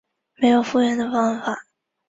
[0.37, 1.55] 没有复原的方法